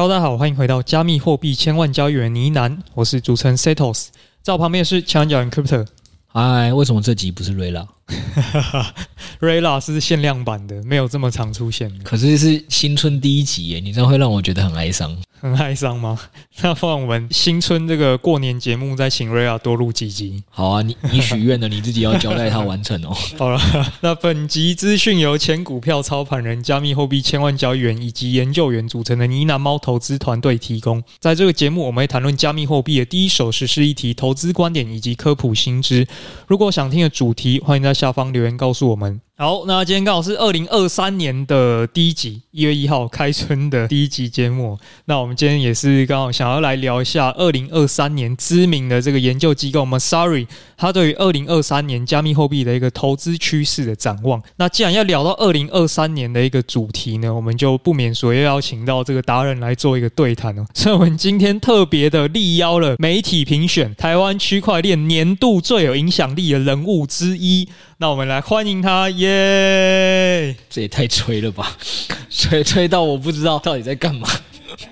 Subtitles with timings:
[0.00, 4.06] Hello，大家好，欢迎回到加密货币千万交易员呢喃，我是主持人 Setos，
[4.42, 5.84] 在我旁边是千万交易员 Crypto。
[6.28, 11.92] 嗨，为什么这集不是 Rayla？Rayla 是限量版的，没有这么常出现。
[12.04, 15.18] 可是是新春第一集耶，你这样会让我觉得很哀伤。
[15.40, 16.18] 很哀伤吗？
[16.62, 20.42] 那放我们新春这个过年节目，再请瑞亚多录几集。
[20.50, 23.14] 好啊，你你许愿了，你自己要交代他完成哦。
[23.38, 23.60] 好了，
[24.02, 31.02] 那本集资讯由前股票操盘人、加密货币千万交易员以及研究员组成的呢喃猫投资团队提供。
[31.20, 36.06] 在这个节目，我们会谈论加密货币的第一手实施议题、投资观点以及科普新知。
[36.46, 39.20] 如果想听的主题，欢迎在下方留言告诉我们。
[39.40, 44.76] 好，那今天刚好是二零二三年的第一集，一月一号开春的第一集节目。
[45.04, 54.42] 那我们今天也是刚好想要来聊一下二零二三年知名的这个研究机构 Messari，它对于二零二三年加密货币的一个投资趋势的展望。
[54.56, 60.66] 那既然要聊到二零二三年的一个主题呢，我们就不免俗要邀请到这个达人来做一个对谈哦。
[60.74, 67.68] 所以我们今天特别的力邀了媒体评选台湾区块链年度最有影响力的人物之一。
[68.00, 70.54] 那我们来欢迎他，耶！
[70.70, 71.76] 这也太吹了吧，
[72.30, 74.28] 吹吹到我不知道到底在干嘛，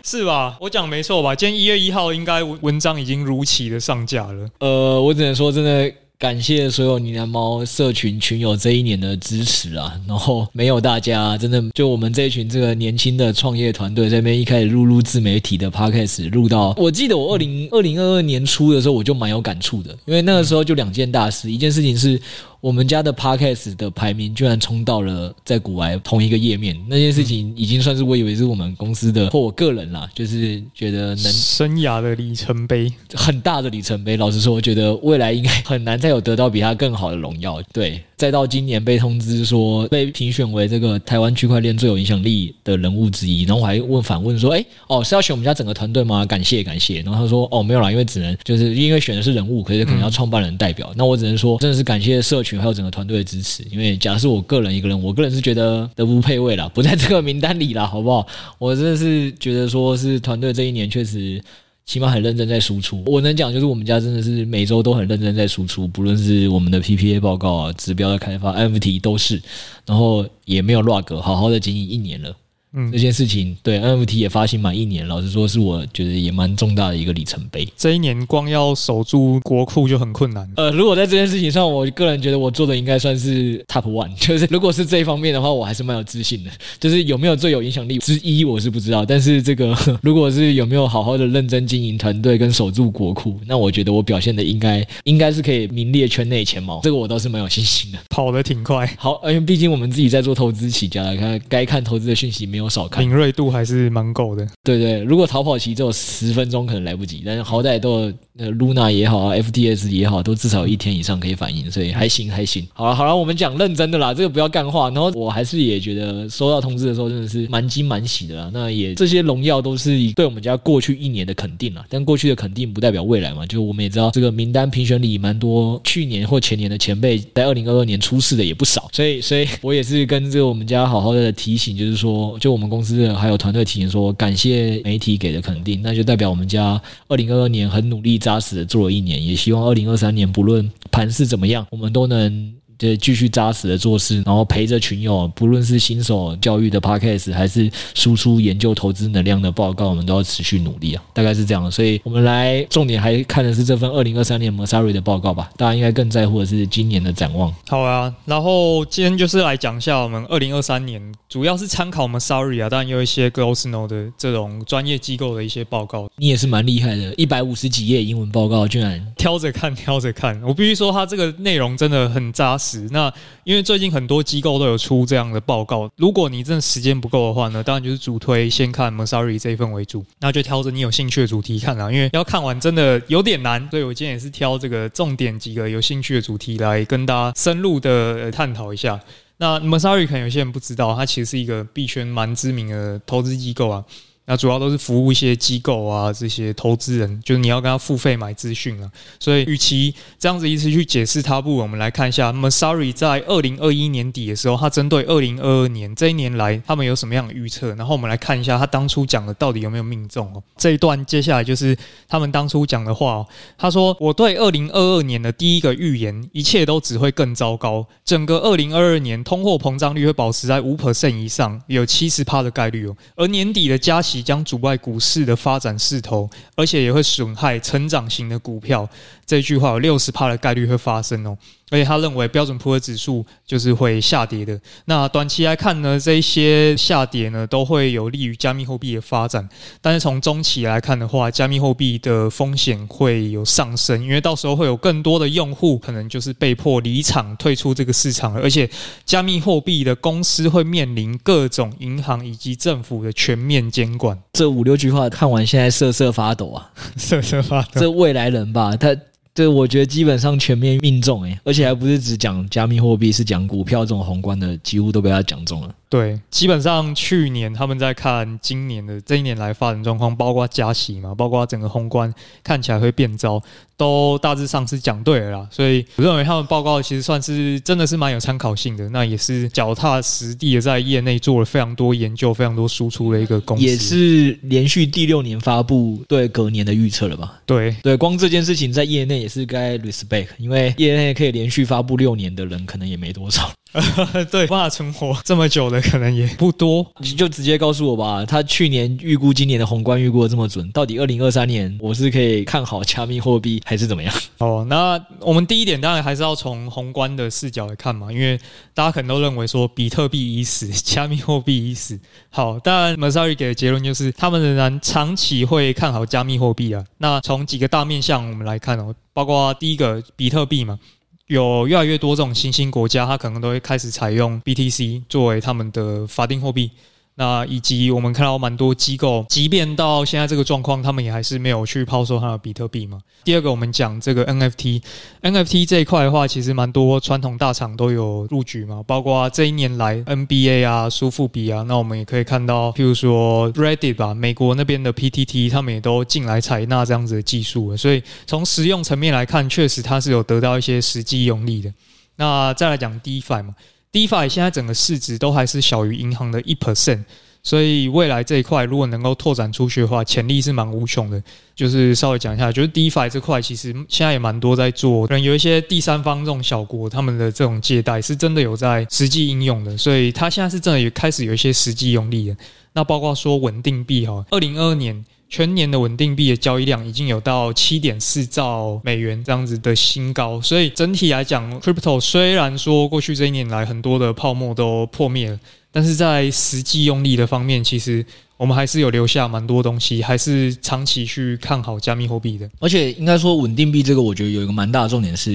[0.05, 0.57] 是吧？
[0.61, 1.33] 我讲没错吧？
[1.33, 4.49] 今天一月一号，应该文章已经如期的上架了。
[4.59, 5.93] 呃，我只能说真的。
[6.19, 9.93] 感谢所有呢喃猫社群群友这一年的支持啊！
[10.09, 22.19] 然后没有大家，真的就我们这一群这个年轻的创业团队，这边一开始录录自媒体的 podcast，录到我记得我二零二零二二年初的时候，我就蛮有感触的，因为那个时候就两件大事，一件事情是
[22.67, 34.17] 我们家的 podcast 的排名居然冲到了在股癌同一个页面，那件事情已经算是我以为是我们公司的或我个人啦，就是觉得能生涯的里程碑，很大的里程碑。
[34.17, 36.07] 老实说，我觉得未来应该很难再。
[36.09, 38.01] 有得到比他更好的荣耀，对。
[38.17, 47.03] 再到今年被通知说被评选为这个台湾区块链最有影响力的人物之一，然后我还问反问说：“哎，哦，是要选我们家整个团队吗？”感谢感谢。
[47.03, 50.91] 然后他说：“哦，没有啦，因为只能就是因为选的是人物，可是可能要创办人代表。
[50.97, 53.63] 那我只能说，真的是感谢社群还有整个团队的支持。
[53.71, 58.27] 因为假设我个人一个人，我个人是觉得德不配位了，不在这个名单里了，好不好？
[58.59, 61.43] 我真的是觉得说是团队这一年确实。”
[61.87, 69.41] 起码很认真在输出，我能讲就是我们家真的是每周都很认真在输出，不论是我们的 PPA 报告啊、指标的开发、MFT 都是，
[69.87, 72.35] 然后也没有 rug，好好的经营一年了。
[72.73, 77.67] 嗯，这件事情对 NFT 也发行满一年，老实说是我觉得也蛮重大的一个里程碑。
[77.77, 80.47] 这一年光要守住国库就很困难。
[80.57, 86.51] 呃，如果在这件事情上，我个人觉得我做的应该算是 top one， 就是如果是这一方面的话，我还是蛮有自信的。
[86.79, 89.07] 就是有没有最有影响力之一，我是不知道。
[89.07, 96.81] 但是这个 如果是有没有好好的认真经营团队跟守住国库，那我觉得我表现的应该应该是可以名列圈内前茅。
[96.83, 97.99] 这个我倒是蛮有信心的。
[98.11, 98.87] 跑得挺快。
[98.99, 102.67] 好，因为毕竟我们自己在做投资起家来看，该看投资的讯息没有。
[102.69, 104.47] 少看，敏锐度还是蛮够的。
[104.63, 108.13] 对对，如果逃跑期只有十分钟，可能来不及，但是好歹都有。
[108.39, 112.67] 呃，Luna 也好啊，FTS 也好，都至少一天以上可以反应，所以还行还行。
[112.75, 114.91] 好了好了，我们讲认真的啦，这个不要干话。
[114.91, 118.51] 然后我还是也觉得收到通知的时候真的是蛮惊蛮喜的啦。
[118.53, 123.47] 那也这些荣耀都是对我们家过去一年的肯定了，但过去的肯定不代表未来嘛。
[123.47, 128.91] 就我们也知道，这个名单评选里蛮多去年或前年的前辈，在二零二二年出事的也不少。
[128.93, 136.79] 所以所以我也是跟这个我们家好好的提醒，就是说，就我们公司的还有团队提醒说，感谢媒体给的肯定，那就代表我们家
[137.09, 139.25] 二零二二年很努力扎实的做了一年。
[139.25, 142.53] 也希望二零二三年不论盘势怎么样，我们都能。
[142.79, 151.71] 就继续扎实的做事，然后陪着群友，不论是新手教育的 podcast，还是输出研究投资能量的报告，我们都要持续努力啊，大概是这样。
[151.71, 155.49] 所以我们来重点还看的是这份二零二三年 Messari 的报告吧。
[155.57, 157.51] 大家应该更在乎的是今年的展望。
[157.67, 161.01] 好啊，然后今天就是来讲一下我们二零二三年，
[161.31, 166.11] 主要是参考 Messari 啊，当然有一些 Glassnode 的这种专业机构的一些报告。
[166.17, 170.39] 你也是蛮厉害的，一百五十几页英文报告，居然挑着看，挑着看。
[170.43, 172.66] 我必须说，它这个内容真的很扎实。
[172.91, 173.13] 那
[173.45, 181.91] 因为最近很多机构都有出这样的报告，如果你真的时间不够的话呢，当然就是主推先看 m a s a r i 这一份为主，那就挑着你有兴趣的主题看啦。
[181.91, 189.01] 因为要看完真的有点难，所以我今天也是挑这个重点几个有兴趣的主题来跟大家深入的探讨一下。
[189.39, 193.85] 那 Messari 可能有些人不知道，它其实是一个币圈蛮知名的投资机构啊。
[194.29, 198.91] 那主要都是服务一些机构啊，这些投资人，就是你要跟他付费买资讯啊。
[199.21, 207.73] 所以，与其这样子一直去解释它，不如我们来看一下 Messari 在二零二一年底的时候，他针对二零二二年这一年来，他们有什么样的预测？
[207.77, 210.43] 然后我们来看一下他当初讲的到底有没有命中哦。
[210.57, 211.79] 这一段接下来就是
[212.09, 213.27] 他们当初讲的话哦。
[213.57, 217.87] 他说：“我对二零二二年的第一个预言，一切都只会更糟糕。
[218.05, 222.97] 整个二零二二年通货膨胀率会保持在五 percent 以上，有七十趴的概率哦。
[223.15, 228.89] 而年底的加息。”即将阻碍股市的发展势头，而且也会损害成长型的股票。
[229.27, 231.37] 这句话有六十趴的概率会发生哦。
[231.71, 234.57] 而且他认为标准普尔指数就是会下跌的。
[234.85, 239.49] 那短期来看呢，这一些下跌呢都会有利于加密货币的发展。
[239.81, 248.41] 但是从中期来看的话，加密货币的风险会有上升，因为到时候会有更多的用户可能就是被迫离场退出这个市场了。
[248.41, 248.71] 而且
[249.05, 254.17] 加密货币的公司会面临各种银行以及政府的全面监管。
[254.35, 257.81] 这五六句话看完，现在瑟瑟发抖啊，瑟瑟发抖。
[257.81, 258.97] 这未来人吧，他。
[259.37, 265.75] 这我觉得基本上全面命中诶，而且还不是只讲加密货币，是讲股票这种宏观的，几乎都被他讲中了。
[265.89, 272.13] 对，基本上去年他们在看今年的这一年来发展状况，包括加息嘛，包括整个宏观
[272.43, 273.41] 看起来会变糟，
[273.77, 275.49] 都大致上是讲对了啦。
[275.49, 287.41] 所以我认为他们报告其实算是真的是蛮有参考性的，那也是脚踏实地的在业内做了非常多研究、非常多输出的一个公司，也是连续第六年发布对隔年的预测了吧？
[287.47, 293.53] 对对，光这件事情在业内也是该 respect，因为业内可以连续发布六年的人可能也没多少。
[294.31, 298.25] 对，办法存活这么久的可能也不多，你就直接告诉我吧。
[298.25, 304.15] 他去年预估今年的宏观预估的这么准，到底二零二三年我是可以看好加密货币还是怎么样？
[304.39, 308.39] 哦，那我们第一点当然还是要从宏观的视角来看嘛，因为
[308.73, 312.01] 大家可能都认为说比特币已死，加密货币已死。
[312.31, 316.83] 好，当然 Messari 给的结论就是他们仍然长期会看好加密货币啊。
[316.99, 320.79] 那从几个大面向我们来看哦，包括第一个比特币嘛。
[321.27, 326.71] 有越来越多这种新兴国家，它可能都会开始采用 BTC 作为他们的法定货币。
[327.19, 332.99] 那以及我们看到蛮多机构，即便到现在这个状况，他们也还是没有去抛售它的比特币嘛。
[333.25, 347.77] 第二个，我们讲这个 NFT，NFT 这一块的话，其实蛮多传统大厂都有入局嘛，包括这一年来 NBA 啊、苏富比啊，那我们也可以看到，譬如说 Reddit 吧，美国那边的 PTT，他们也都进来采纳这样子的技术了。
[347.79, 351.73] 所以从实用层面来看，确实它是有得到一些实际用力的。
[352.17, 353.55] 那再来讲 DeFi 嘛。
[353.97, 357.03] DeFi 现在整个市值都还是小于银行的一 percent，
[357.43, 361.23] 所以未来这一块如果能够拓展出去的话，潜力是蛮无穷的。
[361.55, 372.37] 就是稍微讲一下，就是 DeFi 这块其实现在也蛮多在做，可能有一些第三方这种小国，他们的这种借贷是真的有在实际应用的，所以它现在是真的也开始有一些实际用力的。
[372.75, 375.03] 那包括说稳定币哈，二零二二年。
[375.29, 385.41] 全年的稳定币的交易量已经有到七点四兆美元这样子的新高，所以整体来讲，Crypto 虽然说过去这一年来很多的泡沫都破灭了，
[385.73, 388.07] 但是在实际用力的方面，其实
[388.37, 392.49] 我们还是有留下蛮多东西，还是长期去看好加密货币的。
[392.61, 395.33] 而且应该说稳定币这个，我觉得有一个蛮大的重点是，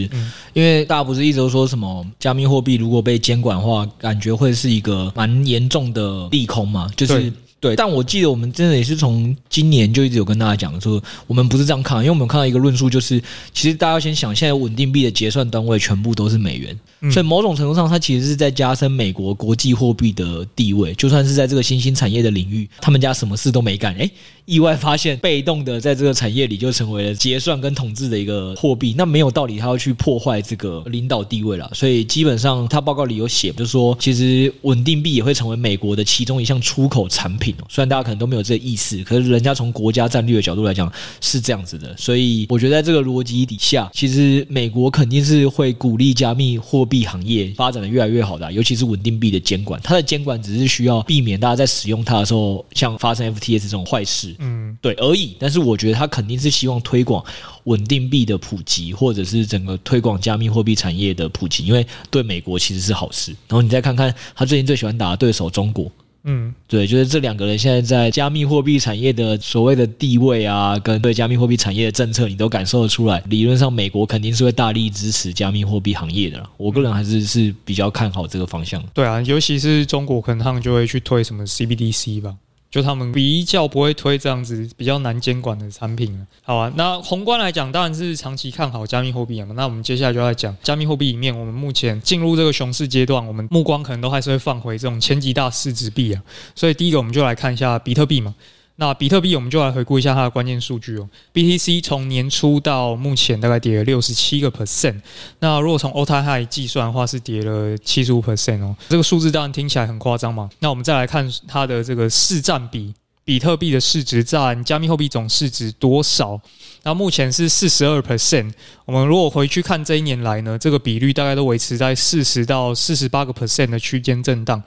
[0.53, 7.31] 因为大家不是一直都说什么加密货币如果被监管的话，感觉会是一个蛮严重的利空嘛，就是。
[7.61, 13.21] 对，但我记得我们真的也是从今年就一直有跟大家讲说，我们不是这样看，因为我们看到一个论述，就是
[13.53, 16.77] 其实大家要先想，现在稳定币的结算单位全部都是美元，
[17.09, 20.93] 所以某种程度上，它其实是在加深美国国际货币的地位。
[20.93, 24.09] 就算是在这个新兴产业的领域，他们家什么事都没干，诶，
[24.45, 31.71] 意外发现被动的在这个产业里就成为了结算跟统治的一个货币，那没有道理他要去破坏这个领导地位了。
[31.73, 37.55] 所以基本上他报告里有写，就是说其实稳定币也会成为美国的其中一项出口产品。
[37.69, 49.79] 虽然大家可能都没有这个意思，可是人家从国家战略的角度来讲是这样子的，所以我觉得在这个逻辑底下，其实美国肯定是会鼓励加密货币币行业发展的越来越好的，尤其是稳定币的监管。
[49.81, 55.37] 它的监管只是需要避免大家在使用它的时候，像发生 FTS 这种坏事，嗯，对而已。
[55.39, 57.23] 但是我觉得它肯定是希望推广
[57.63, 63.31] 稳定币的普及，或者是整个推广加密货币产业的普及，因为对美国其实是好事。
[63.47, 65.89] 然后你再看看他最近最喜欢打的对手中国。
[66.23, 73.21] 嗯，对，就是这两个人现在在加密货币产业的所谓的地位啊，跟对加密货币产业的政策，你都感受得出来。
[73.27, 76.47] 理论上，美国肯定是会大力支持加密货币行业的。
[76.57, 78.83] 我个人还是是比较看好这个方向。
[78.93, 82.35] 对啊，尤其是中国，可能他们就会去推什么 CBDC 吧。
[82.71, 86.71] 就他们比较不会推这样子比较难监管的产品了，好啊。
[86.77, 89.47] 那宏观来讲，当然是长期看好加密货币啊。
[89.53, 96.23] 那我们接下来就来讲加密货币里面，我们目前进入这个熊市阶段，我们目光可能都还是会放回这种前几大市值币啊。
[96.55, 98.33] 所以第一个，我们就来看一下比特币嘛。
[98.81, 101.07] 那比特币，我们就来回顾一下它的关键数据哦。
[101.35, 104.99] BTC 从年初到目前大概跌了六十七个 percent。
[105.37, 108.75] 那如果从 o t i m High 计算的话，是跌了七十五 percent 哦。
[108.89, 110.49] 这个数字当然听起来很夸张嘛。
[110.57, 112.91] 那我们再来看它的这个市占比。
[113.31, 116.37] 比特币的市值占加密货币总市值多少？
[116.83, 118.51] 那目前是四十二 percent。
[118.83, 124.61] 我们如果回去看这一年来呢，这个比率大概都维持在四十到四十八个 percent 的区间震荡。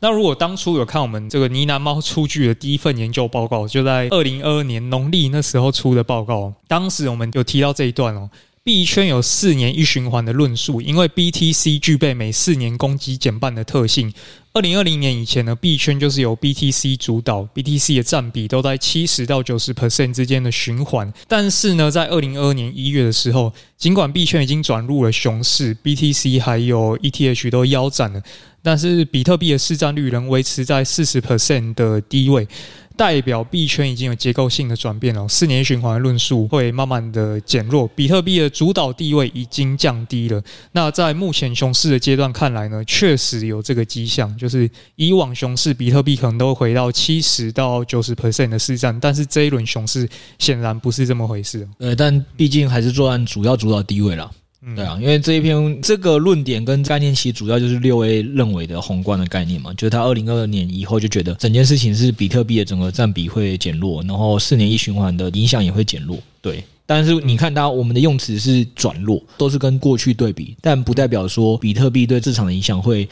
[0.00, 8.28] 那如果当初有看我们这个呢喃猫出具的第一份研究报告，就在二零二二年农历那时候出的报告，当时我们有提到这一段哦。
[8.64, 14.12] 币圈有四年一循环的论述，因为 BTC 具备每四年攻击减半的特性。
[14.54, 21.12] 二零二零年以前呢，币圈就是由 BTC 主导，BTC 的占比都在七十到九十 percent 之间的循环。
[21.28, 28.20] 但是呢，在二零二二年一月的时候，尽管币圈已经转入了熊市，BTC 还有 ETH 都腰斩了，
[28.60, 32.48] 但是比特币的市占率仍维持在四十 percent 的低位。
[32.96, 40.42] 代表币圈已经有结构性的转变了，四年循环论述会慢慢的减弱，比特币的主导地位已经降低了。
[40.72, 50.08] 那在目前熊市的阶段看来呢，确实有这个迹象，就是以往熊市比特币可能都会回到七十到九十 percent 的市占，但是这一轮熊市
[50.40, 51.68] 显然不是这么回事。
[51.78, 54.30] 呃，但毕竟还是作案主要主导地位了。
[54.74, 66.18] 对啊，因为这一篇这个论点跟概念其实主要就是六 A 认为的宏观的概念嘛，就是他二零二二年以后就觉得整件事情是比特币的整个占比会减弱，然后四年一循环的影响也会减弱。
[66.42, 73.08] 对，但是你看到我们的用词是转弱，都是跟过去对比，但不代表说比特币对市场的影响会。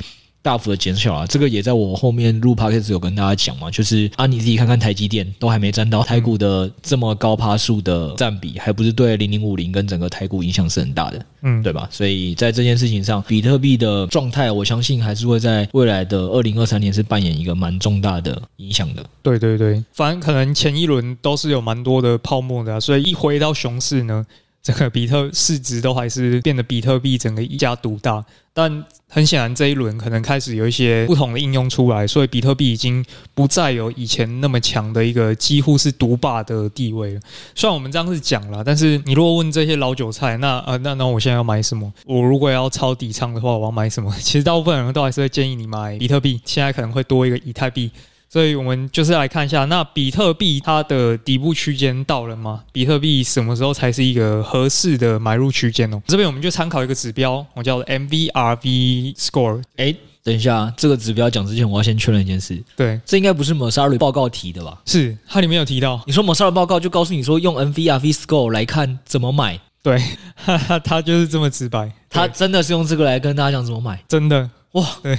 [0.47, 11.89] 大幅的减少啊，这个也在我后面录 podcast 有跟大家讲嘛，就是啊，你自己看看台积电都还没占到台股的这么高趴数的占比，还不是对零零五零跟整个台股影响是很大的，嗯，对吧？
[11.91, 19.05] 所以在这件事情上，比特币的状态，我相信还是会在未来的二零二三年是扮演一个蛮重大的影响的。
[19.23, 24.25] 对对对，反正可能前一轮都是有蛮多的泡沫的啊，所以一回到熊市呢。
[24.67, 37.21] 整个比特市值都还是变得比特币整个一家独大，但很显然这一轮可能开始有一些不同的应用出来，所以比特币已经不再有以前那么强的一个几乎是独霸的地位了。
[37.55, 41.93] 虽然我们这样子讲了，但是你如果问这些老韭菜，那呃那那我现在要买什么？
[42.05, 44.13] 我如果要抄底仓的话，我要买什么？
[44.19, 47.89] 其实大部分人都还是会建议你买比特币，现在可能会多一个以太币。
[48.29, 52.63] 所以我们就是来看一下，那比特币它的底部区间到了吗？
[52.73, 56.03] 比特币什么时候才是一个合适的买入区间呢？
[56.07, 59.63] 这边我们就参考一个指标，我叫 MVRV Score。
[59.77, 62.63] 哎，等一下，这个指标讲之前，我要先确认一件事。
[62.77, 64.83] 对，这应该不是 Messari 报告提的吧？
[64.85, 66.03] 是，它里面有提到。
[66.05, 69.59] 你说 Messari 报告就告诉你说，用 MVRV Score 来看怎么买。
[69.83, 70.03] 对，
[70.35, 75.17] 哈哈，他就是这么直白，他真的是用这个来跟大家讲怎么买，真的哇，对。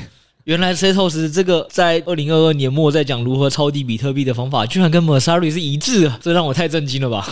[0.48, 7.28] 原来 Satoshi 这个在二零二二年末在讲如何抄底比特币的方法，居然跟 Messari 是一致的，这让我太震惊了吧！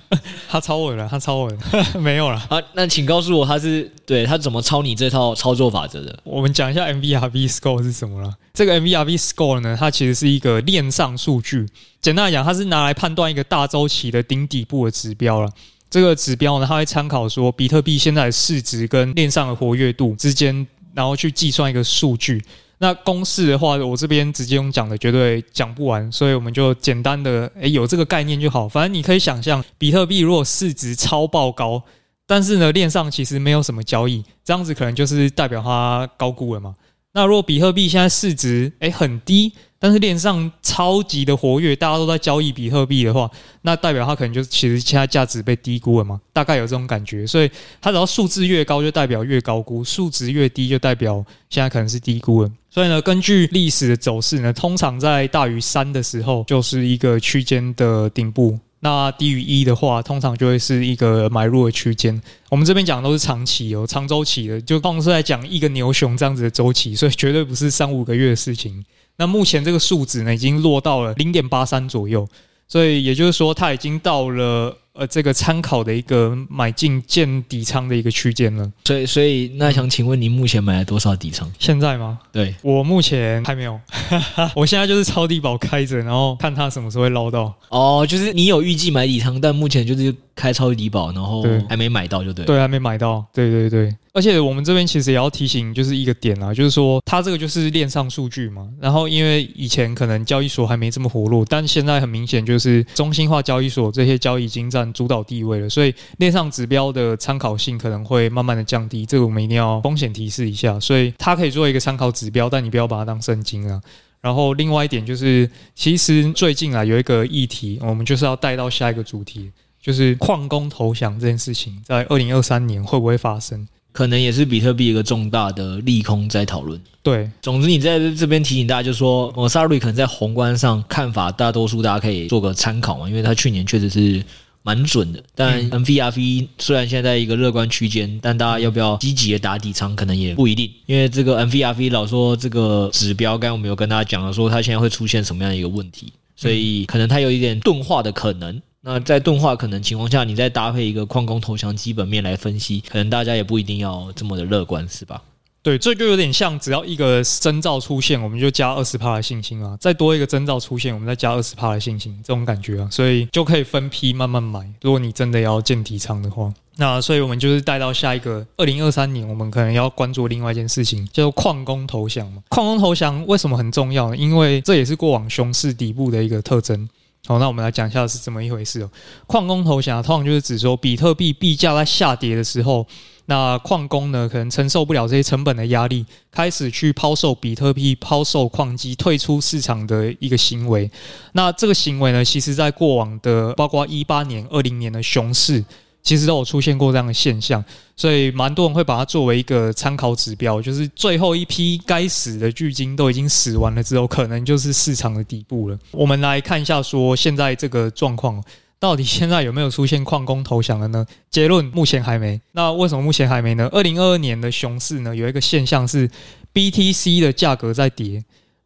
[0.50, 1.56] 他抄我了，他抄我了，
[1.98, 2.60] 没有了啊！
[2.74, 6.14] 那请告诉我，他是对他怎么抄你这套操作法则的？
[6.24, 8.34] 我们讲一下 MVRV Score 是什么了。
[8.52, 11.66] 这个 MVRV Score 呢，它其实是一个链上数据，
[12.02, 15.50] 简单来讲，它是拿来判断一个大周期的顶底部的指标了。
[15.88, 20.66] 这个指标呢，它会参考说比特币现在的市值跟链上的活跃度之间。
[20.94, 22.42] 然后去计算一个数据，
[22.78, 28.68] 那公式的话，我这边直接用讲的绝对讲不完，所以我们就简单的诶有这个概念就好。
[28.68, 31.82] 反正你可以想象，比特币如果市值超爆高，
[32.26, 36.74] 但是呢链上其实没有什么交易，这样子可能就是代表它高估了嘛。
[37.12, 43.30] 那如果比特币现在市值诶很低，但是链上超级的活跃，大家都在交易比特币的话，
[43.62, 46.20] 那代表它可能就其实现在价值被低估了嘛？
[46.32, 52.50] 大概有这种感觉，所以它只要数字越高，就代表越高估；数值越低，就代表现在可能是低估了。
[52.70, 58.58] 所以呢，根据历史的走势呢，通常在大于三的时候，就是一个区间的顶部。
[58.80, 62.20] 那低于一的话，通常就会是一个买入的区间。
[62.48, 68.84] 我们这边讲的都是长期哦，长周期的，就光是在讲一个牛熊这样子的周期，所以绝对不是三五个月的事情。
[69.16, 72.28] 那目前这个数值呢，已经落到了零点八三左右，
[72.68, 78.70] 所以也就是说，它已经到了呃这个参考的一个买进建底仓的一个区间了。
[78.84, 81.50] 所以所以那想请问您目前买了多少底仓？
[81.58, 82.18] 现在吗？
[82.32, 83.78] 对，我目前还没有，
[84.54, 87.54] 我现在就是抄底保开着，然后看它什么时候会捞到。
[87.70, 90.14] 哦，就是你有预计买底仓，但目前就是。
[90.38, 93.92] 开超低保，然后还没买到就对，对，还没买到，对对对。
[94.18, 98.68] 而且我们这边其实也要提醒，就是一个点啊，就是说它这个就是链上数据嘛。
[98.80, 109.06] 然后因为以前可能交易所还没这么活络，但现在很明显就是中心化交易所这些交易已经占主导地位了，所以链上指标的参考性可能会慢慢的降低。
[109.06, 113.80] 这个我们一定要风险提示一下，所以它可以做一个参考指标，但你不要把它当圣经啊。
[114.20, 119.52] 然后另外一点就是，其实最近啊有一个议题，我们就是要带到下一个主题。
[119.80, 123.66] 就是矿工投降这件事情，在二零二三年会不会发生？
[123.98, 126.80] 可能也是比特币一个重大的利空在讨论。
[127.02, 134.22] 对，总之你在这边提醒大家，就是说，呃，Messari 可能在宏观上看法，大多数大家可以做个参考嘛，因为他去年确实是
[134.62, 135.20] 蛮准的。
[135.34, 148.62] 但 MVRV 虽然现在在一个乐观区间，但大家要不要积极的打底仓，可能也不一定，因为这个 MVRV 老说这个指标，刚刚我们有跟大家讲了，说它现在会出现什么样的一个问题，所以可能它有一点钝化的可能。
[148.80, 155.22] 那在钝化可能情况下，你再搭配一个矿工投降基本面来分析，可能大家也不一定要这么的乐观，是吧？
[155.60, 164.60] 对，这就有点像，只要一个征兆出现，我们就加二十帕的信心啊；再多一个征兆出现，我们再加二十帕的信心，这种感觉啊，所以就可以分批慢慢买。
[164.80, 172.42] 如果你真的要建底仓的话，那所以我们就是带到下一个二零二三年，我们可能要关注另外一件事情，叫做矿工投降嘛。
[172.48, 174.16] 矿工投降为什么很重要呢？
[174.16, 176.88] 因为这也是过往熊市底部的一个特征。
[177.26, 178.90] 好，那我们来讲一下是怎么一回事哦。
[179.26, 182.86] 矿工投降通常就是指说，比特币币价在下跌的时候，
[183.26, 190.90] 那矿工呢可能承受不了这些成本的压力，开始去抛售比特币、抛售矿机、退出市场的一个行为。
[191.32, 195.64] 那这个行为呢，其实在过往的包括一八年、二零年的熊市。
[196.08, 197.62] 其实都有出现过这样的现象，
[197.94, 205.78] 所以蛮多人会把它作为一个参考指标，就是最后一批该死的巨鲸都已经死完了之后，可能就是市场的底部了。
[205.90, 208.42] 我们来看一下，说现在这个状况
[208.78, 211.04] 到底现在有没有出现矿工投降了呢？
[211.28, 212.40] 结论目前还没。
[212.52, 213.68] 那为什么目前还没呢？
[213.70, 216.08] 二零二二年的熊市呢，有一个现象是
[216.54, 218.24] BTC 的价格在跌，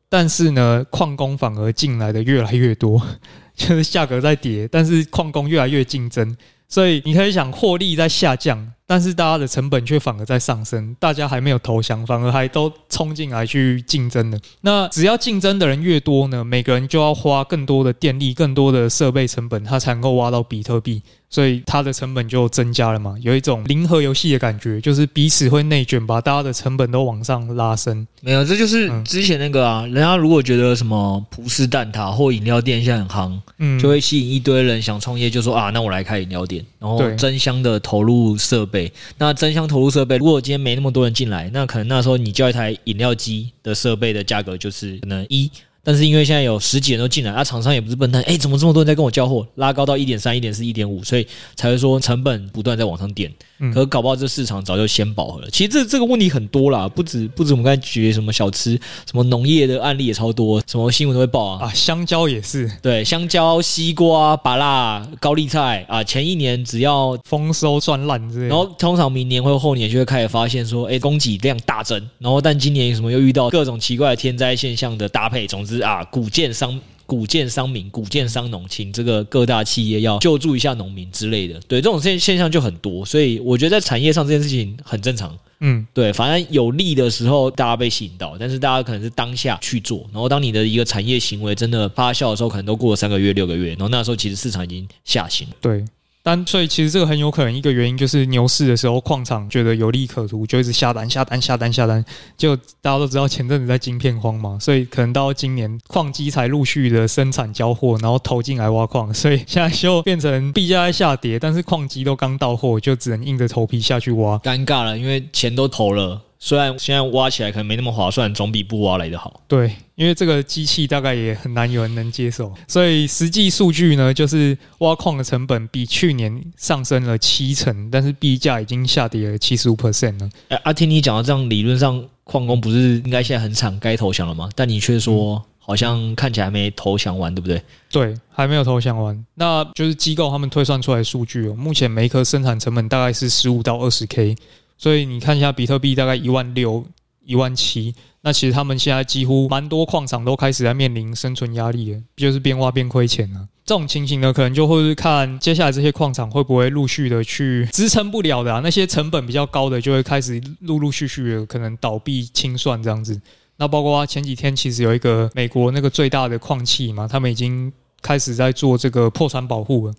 [0.09, 3.03] 但是呢，矿工反而进来的越来越多，
[3.57, 6.37] 就是价格在跌，但是矿工越来越竞争。
[6.73, 14.39] 所以你可以想，获利在下降，但是大家的成本却反而在上升，大家还没有投降，反而还都冲进来去竞争的。
[14.61, 21.01] 那只要竞争的人越多呢，每个人就要花更多的电力、更多的设备成本，他才能够挖到比特币。
[21.31, 28.07] 所以它的成本就增加了嘛，有一种零和游戏的感觉，就是彼此会内卷，把大家的成本都往上拉升。
[28.21, 38.82] 没有，这就是之前那个啊，人家如果觉得什么葡式蛋挞或饮料店现在很夯，嗯，就会吸引一堆人想创业，就说啊，那我来开饮料店，然后争相的投入设备。
[39.19, 45.51] 那争相投入设备，如果今天没那么多人进来，那可能那时候你叫一台饮料机的设备的价格就是可能一。
[45.85, 53.33] 但是因为现在有十几人都进来，啊，厂商也不是笨蛋，哎，怎么这么多人在跟我交货，拉高到一点三、一点四、一点五，所以才会说成本不断在往上点。
[53.73, 55.51] 可是搞不好这市场早就先饱和了。
[55.51, 58.73] 其实这这个问题很多啦，不止不止我们刚才举什么小吃，
[59.07, 61.67] 什么农业的案例也超多，什么新闻都会报啊。
[61.67, 76.81] 啊，香蕉也是，对，香蕉、西瓜、芭辣、高丽菜啊，前一年只要丰收赚烂之类，然后通常明年或后年就会开始发现说，哎，供给量大增，然后但今年什么又遇到各种奇怪的天灾现象的搭配，总之啊，谷贱伤。
[77.13, 81.61] 谷贱伤民，古建商农，请这个各大企业要救助一下农民之类的。
[81.69, 85.39] 对，这种现现象就很多，所以我觉得在产业上这件事情很正常。
[85.61, 95.47] 嗯，对，反正有利的时候大家被吸引到，但是大家可能是当下去做，然后当你的一个产业行为真的发酵的时候，可能都过了三个月、六个月，然后那时候其实市场已经下行。
[95.61, 95.85] 对。
[96.23, 102.05] 但所以其实这个很有可能一个原因就是牛市的时候，矿场觉得有利可图，就一直下单、下单、下单、下单。
[102.37, 114.39] 就大家都知道前阵子在晶片荒嘛，所以可能到今年矿机才陆续的生产交货，然后投进来挖矿，所以现在就变成币价在下跌，但是矿机都刚到货，就只能硬着头皮下去挖。
[114.39, 116.21] 尴尬了，因为钱都投了。
[116.45, 119.41] 虽然现在挖起来可能没那么划算，总比不挖来的好。
[119.47, 130.29] 对，因为这个机器大概也很难有人能接受，所以实际数据呢，就是挖矿的成本比去年上升了七成，但是币价已经下跌了七十五 percent 了。
[130.49, 134.51] 哎，阿听你讲到这样，理论上矿工不是应该现在很惨，该投降了吗？
[134.57, 137.63] 但你却说好像看起来还没投降完，对不对？
[137.93, 139.25] 对，还没有投降完。
[139.37, 144.35] 那就是机构他们推算出来的数据哦，目前每一颗生产成本大概是十五到二十 K。
[144.83, 146.85] 所以你看一下比特币大概一万六、
[147.25, 153.47] 一万七，那其实他们现在几乎蛮多矿场都开始在面临生存压力了，就是边挖边亏钱了。
[153.65, 163.21] 这种情形呢，可能就会是看接下来这些矿场会不会陆续的去支撑不了的啊，那些成本比较高的就会开始陆陆续续的可能倒闭清算这样子。
[163.59, 169.95] 那包括前几天其实有一个美国那个最大的矿企嘛，他们已经开始在做这个破产保护了。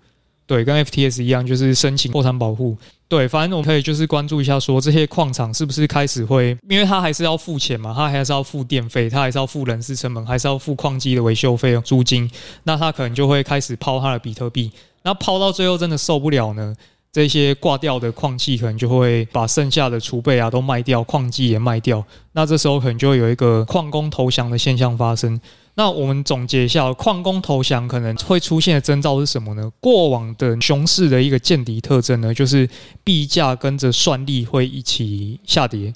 [0.45, 2.77] 对，跟 FTS 一样，就是申请破产保护。
[3.13, 12.27] 对，反正我们可以就是关注一下，说这些矿场是不是开始会，因为他还是要付钱嘛，他还是要付电费，他还是要付人事成本，还是要付矿机的维修费用、租金。
[12.63, 14.71] 那他可能就会开始抛他的比特币。
[15.03, 16.75] 那抛到最后真的受不了呢，
[17.11, 22.03] 这些挂掉的矿机可能就会把剩下的储备啊都卖掉，矿机也卖掉。
[22.31, 25.39] 那这时候可能就会有一个矿工投降的现象发生。
[25.75, 29.71] 那我们总结一下，矿工投降可能会出现的征兆是什么呢？
[29.79, 32.69] 过往的熊市的一个见底特征呢，就是
[33.03, 35.91] 币价跟着算力会一起下跌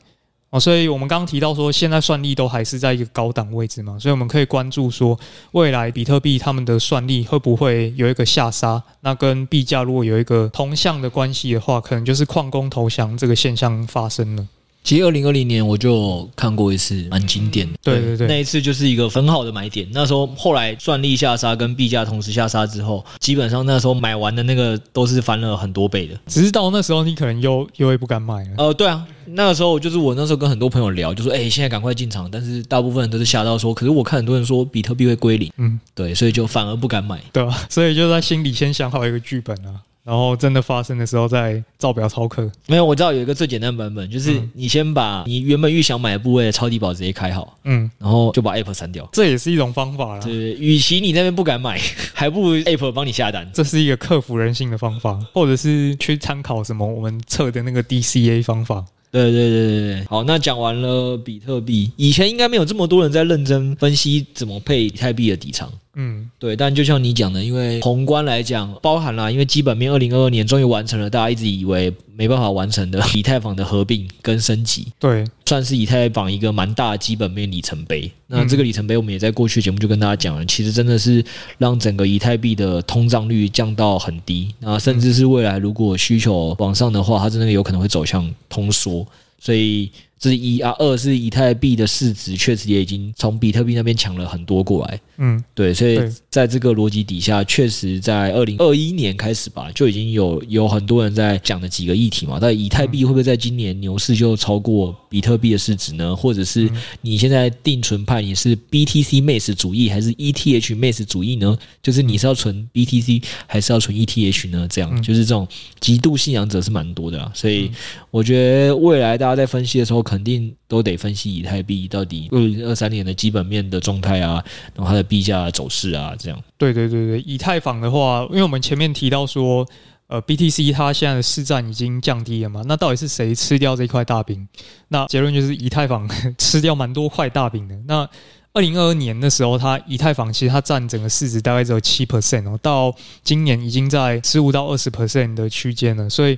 [0.50, 0.60] 哦。
[0.60, 5.20] 所以我们刚刚提到说，现在算力都还是在一个高档位置嘛，所以我们可以关注说，
[5.52, 8.82] 未来比特币他们的算力会不会有一个下杀？
[9.02, 14.48] 那跟币价如果有一个同向的关系的话，可能就是矿工投降这个现象发生了。
[14.88, 17.78] 其实二零二零年我就看过一次，蛮经典的。
[17.84, 19.86] 对对对，那一次就是一个很好的买点。
[19.92, 26.18] 那时候后来算力下杀跟币价同时下杀之后，基本上那时候买完的那个都是翻了很多倍的。
[26.28, 28.50] 只是到那时候你可能又又会不敢买了。
[28.60, 37.22] 呃，对啊，那个时候就是我那时候跟很多朋友聊，就说：“哎，现在赶快进场。”但是大部分人都是吓到说：“可是我看很多人说比特币会归零。”嗯，对，所以就反而不敢买。
[37.34, 39.84] 对啊，所以就在心里先想好一个剧本啊。
[40.08, 42.50] 然后真的发生的时候再照表操课。
[42.66, 50.22] 没有，我知道有一个最简单的版本，就是你先把你原本预想买的部位的超低保直接开好，嗯，然后就把 App 删掉，这也是一种方法啦。
[50.24, 51.78] 对，与其你那边不敢买，
[52.16, 58.86] 还不如 App 帮你下单，这是一个克服人性的方法，或者是去参考什么我们测的那个 DCA 方法。
[59.12, 65.70] 对对对对对，好，那讲完了比特币，以前应该没有这么多人在认真分析怎么配以太币的底仓。
[66.00, 78.12] 嗯，对，但就像你讲的，因为宏观来讲，包含了因为基本面，二零二二年终于完成了，大家一直以为没办法完成的以太坊的合并跟升级，对，算是以太坊一个蛮大的基本面里程碑。
[78.28, 81.26] 那这个里程碑，我们也在过去节目就跟大家讲了，其实真的是
[81.58, 89.04] 让整个以太币的通胀率降到很低，那甚至是未来如果需求往上的话，它真的有可能会走向通缩，
[89.40, 89.92] 所以。
[90.20, 96.00] 这是一啊，二是以太币的市值确实也已经从比特币那边抢了很多过来，嗯，对，所以
[96.30, 102.40] 在这个逻辑底下，确实在二零二一年开始吧，就已经有有很多人在讲的几个议题嘛。
[102.42, 106.16] 但以太币会不会在今年牛市就超过比特币的市值呢？
[106.16, 106.70] 或者是
[107.02, 111.58] 你现在定存派你是 BTC Max 主义还是 ETH Max 主义呢？
[111.82, 114.68] 就是你是要存 BTC 还是要存 ETH 呢？
[114.70, 115.48] 这样就是这种
[115.80, 117.32] 极度信仰者是蛮多的啊。
[117.34, 117.72] 所以
[118.12, 124.44] 我觉得未来大家在分析的时候，肯定都得分析以太币到底二零二三年的基本面的状态啊，
[124.76, 126.44] 然后它的币价走势啊，这样。
[126.58, 129.66] 对对对对，以太坊的话，因为我们前面提到说，
[130.08, 134.48] 呃，BTC 它现在的市占已经降低了嘛，那到底是谁吃掉这块大饼？
[134.88, 137.76] 那结论就是以太坊 吃掉蛮多块大饼的。
[137.86, 138.10] 那
[138.54, 146.38] 二零二二年的时候，它以太坊其实它占整个市值大概只有七 percent 哦，到今年已经在十五到二十 percent 的区间了，所以。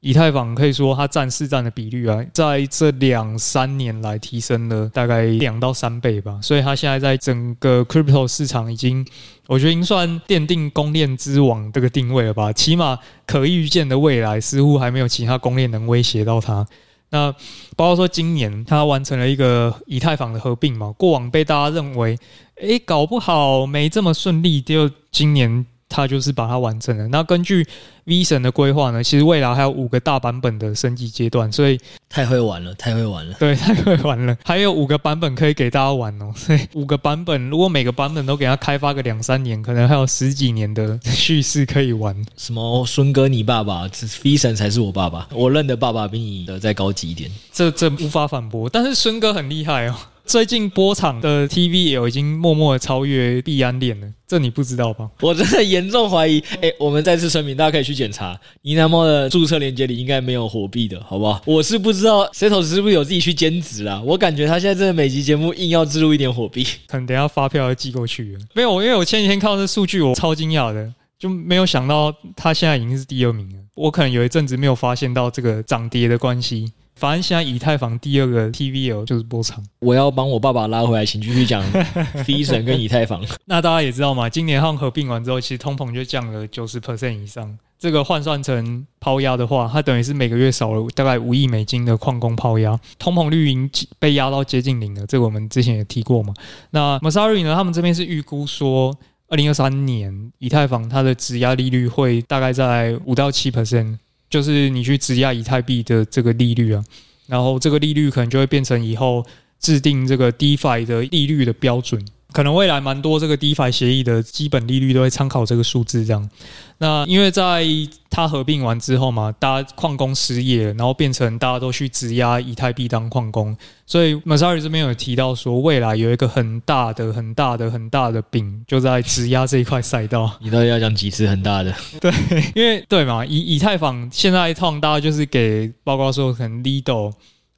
[0.00, 9.04] 以太坊可以说它占市占的比率啊，在这两三年来提升了大概两到三倍吧，所以它现在在整个 crypto 市场已经，
[9.48, 12.52] 我觉得已经算奠定公链之王这个定位了吧。
[12.52, 16.64] 起码可预见的未来似乎还没有其他公链能威胁到它。
[17.10, 17.32] 那
[17.74, 22.16] 包括说今年它完成了一个以太坊的合并嘛，过往被大家认为，
[22.60, 25.66] 诶，搞不好没这么顺利，就今年。
[25.88, 27.08] 它就是把它完成了。
[27.08, 27.66] 那根据
[28.04, 33.36] V 神的规划呢，其实未来还有五个大版本的升级阶段，所以太会玩了，太会玩了。
[33.38, 36.32] 对，太会玩了，还有五个版本可以给大家玩哦。
[36.36, 42.14] 所以五个版本，如果每个版本都给它开发个两三年，可能还有十几年的叙事可以玩。
[42.36, 43.88] 什么孙哥，你爸爸
[44.22, 48.68] ，V 神才是我爸爸，我认的爸爸比你的再高级一点，这这无法反驳。
[48.68, 49.94] 但是孙哥很厉害哦。
[50.26, 55.08] 最近波场的 TVL 已经默默的超越币安链了，这你不知道吧？
[55.20, 56.40] 我真的严重怀疑。
[56.56, 61.40] 哎、欸，我们再次声明，大家可以去检查呢喃猫的注册链接里应该没有火币的，好不好？
[61.46, 64.02] 我是不知道 Setos 是不是有自己去兼职啊？
[64.04, 68.40] 我感觉他现在真的每集节目硬要置入一点火币，可能等下发票要寄过去了。
[68.52, 73.54] 没有，因为我前几天看到这数据，我超惊讶的，就没有想到他现在已经是第二名了。
[73.76, 76.72] 我可能有一阵子没有发现到这个涨跌的关系。
[76.96, 81.62] 反正现在以太坊第二个 TVL 就是波长，我要帮我爸爸拉回来，请继续讲
[82.26, 83.22] V 神跟以太坊。
[83.44, 87.56] 那大家也知道嘛，今年他们合并完之后，其实通膨就降了九十 percent 以上。
[87.78, 95.06] 这个换算成抛压的话，它等于是每个月少了大概五亿美金的矿工抛压，通膨率已经被压到接近零了。
[95.06, 96.32] 这个我们之前也提过嘛。
[96.70, 98.96] 那 Messari 呢，他们这边是预估说。
[99.28, 106.84] 二零二三年以太坊它的质押利率会大概在五到七 percent，就是你去质押以太币的这个利率啊，
[107.26, 109.24] 然后这个利率可能就会变成以后
[109.60, 112.04] 制定这个 DeFi 的利率的标准。
[112.36, 116.28] 可能未来蛮多这个 DeFi 协议的基本利率都会参考这个数字，这样。
[116.76, 117.64] 那因为在
[118.10, 130.30] 它合并完之后嘛，大家矿工失业，然后变成大家都去质押以太币当矿工，所以 Messari 这边有提到说，未来有一个很大的、很大的、很大的饼，就在质押这一块赛道。
[130.42, 131.74] 你到底要讲几次很大的？
[131.98, 132.12] 对，
[132.54, 137.14] 因为对嘛，以以太坊现在一趟大家就是给报告说可能 Lido。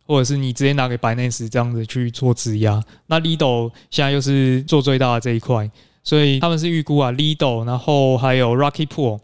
[0.09, 5.71] 或者是你直接拿给 Binance 这样子去做质押，那 Lido 现在又是做最大的这一块，
[6.03, 9.21] 所以他们是预估啊，Lido 然后还有 Rocket Pool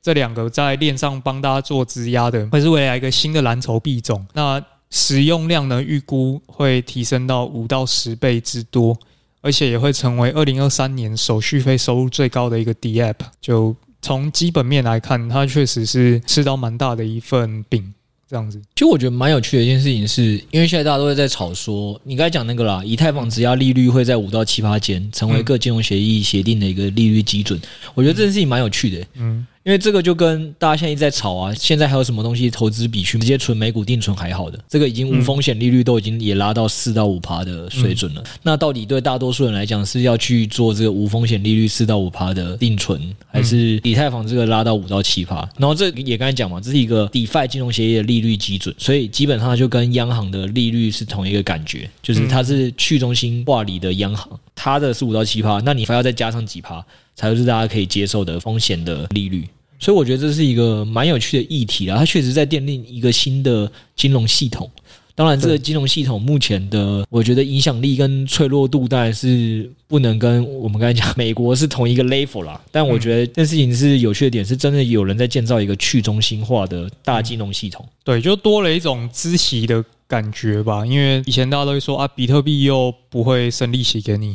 [0.00, 4.26] 这两个在链上帮大家做质押的，会是未来一个新的蓝筹币种。
[4.32, 8.98] 那使用量呢，预估会提升到五到十倍之多，
[9.42, 13.16] 而且也会成为二零二三年手续费收入最高的一个 DApp。
[13.40, 17.94] 就从基本面来看，它确实是吃到蛮大的一份饼。
[18.32, 27.60] 这样子，其实我觉得蛮有趣的一件事情是，因为现在大家都会在吵说，你刚才讲那个啦，以太坊质押利率会在五到七八间，成为各金融协议协定的一个利率基准。
[27.92, 29.46] 我觉得这件事情蛮有趣的，嗯。
[29.64, 34.58] 因为这个就跟大家现在一直在吵啊，现在还有什么东西投资比去直接存美股定存还好的？
[34.68, 38.20] 这个已经无风险利率都已经也拉到四到五趴的水准了。
[38.20, 45.48] 嗯、那到底对大多数人来讲是要去做这个无风险利率四到五趴的定存，还是以太坊这个拉到五到七趴？
[45.56, 54.28] 然后这也刚才讲嘛，这是一个 DeFi 金融协议的利率基准，所以基本上就跟央行的利率是同一个感觉，就是它是去中心化里的央行，
[54.62, 56.84] 它的是五到七趴，那你还要再加上几趴？
[57.16, 59.44] 才是大家可以接受的风险的利率，
[59.80, 61.96] 所以我觉得这是一个蛮有趣的议题啦。
[61.96, 64.70] 它确实在奠定一个新的金融系统。
[65.14, 72.58] 当然，这个金融系统目前的，我觉得影响力跟脆弱度当然是不能跟我们刚才讲美国是同一个 level 啦。
[72.70, 77.84] 但我觉得这事情是有趣的点，是真的有人在建造一个去中心化的大金融系统。
[78.04, 80.86] 对，就多了一种知息的感觉吧。
[80.86, 84.34] 因为以前大家都会说啊，比特币又不会生利息给你，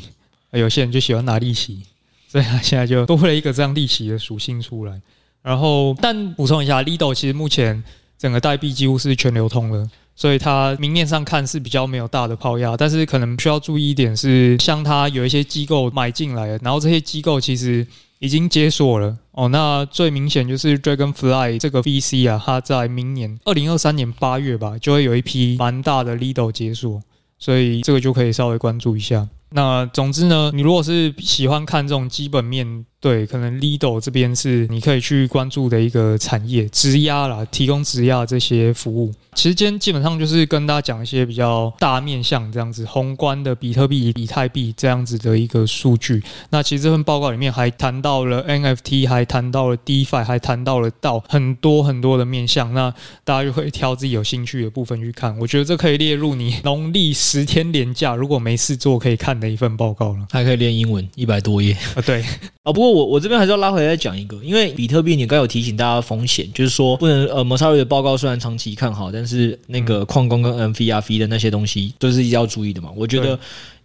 [0.52, 1.84] 有些人就喜欢拿利息。
[2.30, 5.02] 所以他现在就多了一个这样利息的属性出来，
[5.42, 7.82] 然后但补充一下，Lido 其实目前
[8.18, 17.88] 整个代币几乎是全流通了，所以它明面上看是比较没有大的抛压，但是可能需要注意一点是，像它有一些机构买进来了，然后这些机构其实
[18.20, 19.48] 已经解锁了哦。
[19.48, 27.02] 那最明显就是 Dragonfly 这个 VC 啊，它在明年二零二三年八月吧，就会有一批蛮大的 Lido 解锁，
[27.40, 29.30] 所以这个就可以稍微关注一下。
[29.50, 39.14] 那总之呢，你如果是喜欢看这种基本面，对，可能 Lido 这边是你可以去关注的一个产业，质押啦，提供质押这些服务。
[39.36, 46.24] 其实今天基本上就是跟大家讲一些比较大面向这样子宏观的比特币、以太币这样子的一个数据。
[46.50, 52.74] 那其实这份报告里面还谈到了 NFT，还谈到了 DeFi，还谈到了到很多很多的面向。
[52.74, 52.92] 那
[53.24, 55.38] 大家就会挑自己有兴趣的部分去看。
[55.38, 60.26] 我觉得这可以列入你 农历十天连假如果没事做可以看的一份报告了。
[60.32, 62.24] 还可以练英文一百多页啊，对
[62.64, 62.74] 啊。
[62.74, 72.90] 不过我我这边还是要拉回来再讲一个，因为比特币你刚有提醒大家风险，就是说不能呃，Messari 的报告虽然长期看好，但是是那个矿工跟 MV 的那些东西都是要注意的嘛。
[72.96, 73.38] 我觉得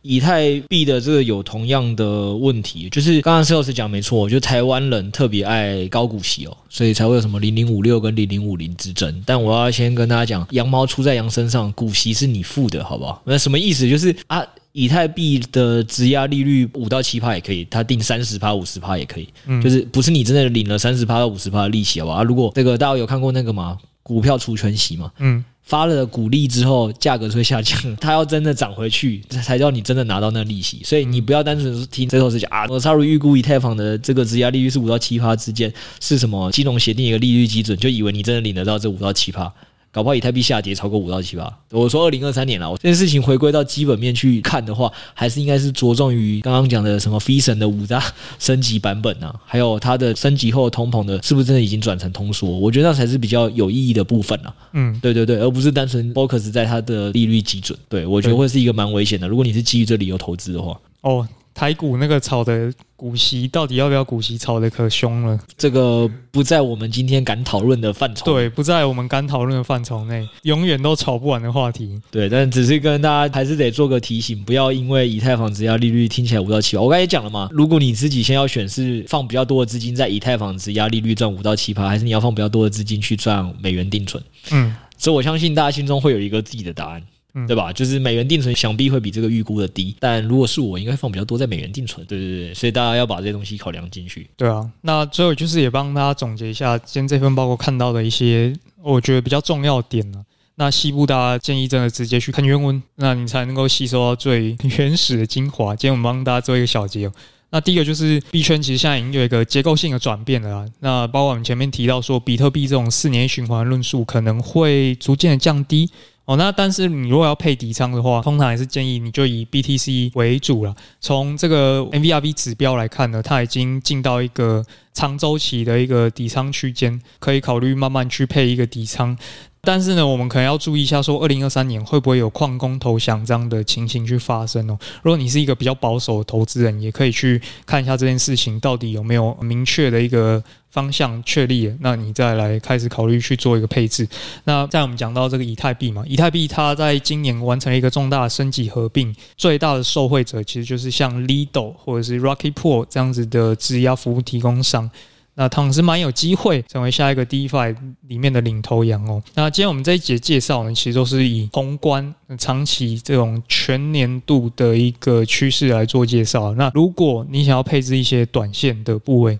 [0.02, 9.22] 以太币的这个有同样的问题，就是刚刚 Sales 讲没错，我觉得台湾人特别爱高股息哦，所以才会有什么零零五六跟零零五零之争。
[9.24, 13.22] 但我要先跟大家讲，羊毛出在羊身上，股息是你付的，好不好？
[13.24, 13.88] 那什么意思？
[13.88, 19.28] 就是啊，以太币的质押利率五到七趴也可以，它定三十趴、五十趴也可以，
[19.62, 22.18] 就是不是你真的领了三十趴到五十趴的利息，好不好？
[22.18, 23.78] 啊，如果这个大家有看过那个吗？
[24.04, 30.82] 股票除权息嘛，嗯，发了股利之后，价格就会下降，它要真的涨回去，才叫你真的拿到那利息。
[30.84, 39.52] 所以你不要单纯是听最后是讲啊，我差入预估以太坊的这个质押利率是五到七趴之间，是什么金融协定一个利率基准，就以为你真的领得到这五到七趴。
[39.92, 41.58] 搞不好以太币下跌超过五到七八。
[41.70, 48.02] 我说二零二三年了，这件事情回归到基本面去看的话，还是应该是着重于刚刚讲的什么 Fison 的五大
[48.38, 52.48] 升级版本啊，还有它的升级后通膨的，是不是真的已经转成通缩？
[52.48, 54.54] 我觉得那才是比较有意义的部分啊。
[54.72, 57.78] 嗯，对对对，而不是单纯 focus 在它的利率基准。
[57.88, 59.28] 对，我觉得会是一个蛮危险的。
[59.28, 61.28] 如果你是基于这理由投资的话，哦。
[61.54, 62.72] 台股那个炒的
[63.02, 65.36] 股息到底要不要股息，炒的可凶了。
[65.58, 68.24] 这个不在我们今天敢讨论的范畴。
[68.24, 72.00] 对，不在我们敢讨论的范畴内，永远都炒不完的话题。
[72.12, 76.82] 对，但只是跟大家还是得做个提醒，不要因为以太坊质押利率听起来五到七趴。
[76.84, 84.22] 我刚才也讲了嘛，如果你自己先要选是放比较多的资金在以太坊质押利率赚五到七趴，还是你要放比较多的资金去赚美元定存？
[84.52, 87.02] 嗯，所以我相信大家心中会有一个自己的答案。
[87.34, 87.72] 嗯、对吧？
[87.72, 92.06] 就是美元定存想必会比这个预估的低，但如果是我，应该放比较多在美元定存。
[92.06, 94.28] 对对对，所以大家要把这些东西考量进去。
[94.36, 100.24] 对啊，那最后就是也帮大家总结一下今天这份报告看到的一些我觉得比较重要的点呢。
[100.56, 105.74] 那西部大家建议真的直接去看原文，那你才能够吸收到最原始的精华。
[105.74, 107.10] 今天我们帮大家做一个小结。
[107.50, 110.66] 那第一个就是币圈其实现在已经有一个结构性的转变了啦。
[110.80, 115.90] 那包括我们前面提到说，比特币这种四年循环论述可能会逐渐的降低
[116.24, 116.36] 哦。
[116.36, 120.74] 那但是你如果要配底仓的话，通常还是建议你就以 BTC 为主了。
[121.00, 129.16] 从这个 MVRV 指标来看呢，它已经进到一个长周期的一个底仓区间，可以考虑慢慢去配一个底仓。
[129.64, 134.76] 但是呢，我们可能要注意一下，说二零二三年会不会有矿工投降这样的情形去发生哦？
[135.04, 144.04] 如果你是一个比较保守的投资人，也可以去看一下这件事情到底有没有明确的一个方向确立，那你再来开始考虑去做一个配置。
[144.42, 154.90] 那在我们讲到这个以太币嘛，以太币它在今年完成了一个重大的升级合并，最大的受惠者其实就是像 Lido 或者是 Rocket Pool 这样子的质押服务提供商。
[155.34, 157.74] 那他们是蛮有机会成为下一个 DeFi
[158.08, 159.22] 里面的领头羊哦。
[159.34, 166.54] 那今天我们这一节介绍呢，其实都是以宏观、长期这种全年度的一个趋势来做介绍。
[166.54, 169.38] 那如果你想要配置一些短线的部位，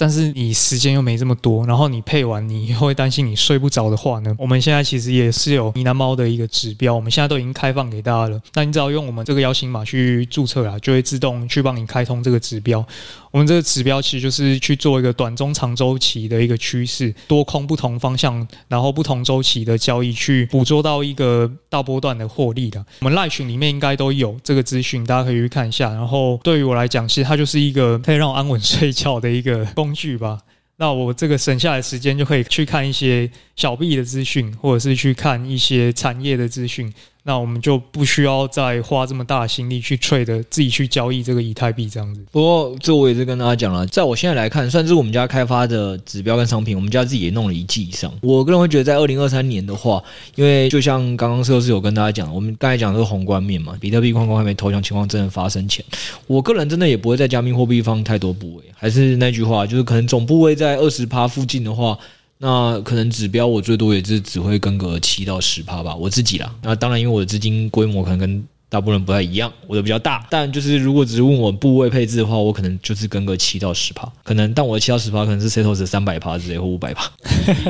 [0.00, 4.34] 但是你时间又没这么多，然后你配完你会担心你睡不着的话呢？
[4.38, 8.40] 我们现在其实也是有呢喃猫的一个指标，我们现在都已经开放给大家了。
[8.54, 12.82] 那你只要用我们这个邀请码去注册啦，就会自动去帮你开通这个指标。
[13.30, 22.84] 我们这个指标其实就是去做一个短中长周期的一个趋势，多空不同方向，然后不同周期的交易，去捕捉到一个大波段的获利的。
[23.00, 25.90] 我们赖群里面应该都有这个资讯，大家可以去看一下。
[25.90, 30.40] 然后对于我来讲，其实它就是一个可以让我安稳睡觉的一个工工具吧。
[30.76, 36.90] 那我这个省下来时间就可以去看一些小币的资讯，或者是去看一些产业的资讯。
[37.22, 42.24] 那我们就不需要再花这么大的心力去 trade 自己去交易这个以太币这样子。
[42.32, 48.10] 不过这我也是跟大家讲了，在我现在来看，算是我们家开发的指标跟商品，我们家自己也弄了一季以上。
[48.22, 50.02] 我个人会觉得，在二零二三年的话，
[50.34, 55.84] 因为就像刚刚社是有跟大家讲，我们刚才讲的是宏观面嘛，比特币矿工还没投降情况真的发生前，
[56.26, 58.64] 我个人真的也不会在加密货币放太多部位。
[58.74, 61.98] 还是那句话，就是可能总部位在二十趴附近的话。
[62.42, 66.50] 那可能指标我最多也是只会跟个七到十趴吧，我自己啦。
[66.62, 70.26] 那当然，因为我的资金规模可能跟大部分人不太一样，我的比较大。
[70.30, 77.12] 但就是如果只是问我部位配置的话，我可能就是跟个七到十趴，可能但我的七到十趴可能是 Setos 三百趴之类或五百趴，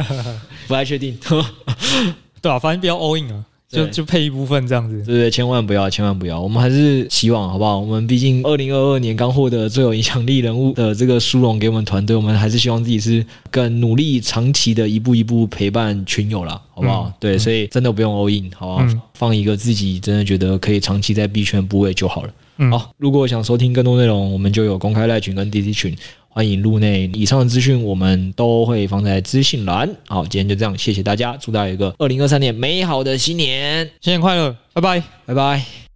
[0.68, 1.18] 不太确定。
[2.40, 3.44] 对啊，反正比较 all in 啊。
[3.70, 6.40] 就就配一部分这样子，对对，千万不要，千万不要。
[6.40, 7.78] 我们还是希望，好不好？
[7.78, 17.04] 我们毕竟二零二二年刚获得最有影响力人物的这个殊荣给我们团队，我们还是希望自己是更努力、长期的一步一步陪伴群友啦，好不好？
[17.04, 18.83] 嗯、对，所以真的不用 all in，好不好？
[18.83, 22.35] 嗯、放一个自己真的觉得可以长期在币圈部位就好了。
[22.59, 25.96] 嗯、好，如果想收听更多内容，我们就有公开赖群跟 DC 群。
[26.33, 29.90] 欢迎入内，以上的资讯我们都会放在资讯栏。
[30.07, 35.89] 好，今天就这样，谢谢大家，祝大家有一个二零二三年美好的新年，新年快乐，拜拜，拜拜。